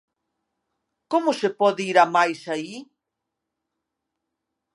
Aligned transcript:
Como 1.11 1.29
se 1.39 1.49
pode 1.59 1.81
ir 1.91 1.97
a 2.03 2.07
máis 2.15 2.39
aí? 2.55 2.75